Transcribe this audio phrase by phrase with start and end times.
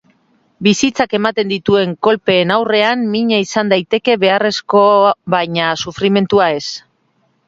[0.67, 4.81] Bizitzak ematen dituen kolpeen aurrean mina izan daiteke beharrezko
[5.35, 6.63] baina sufrimentua ez.